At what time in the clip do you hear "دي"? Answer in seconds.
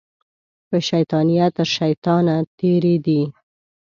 3.05-3.21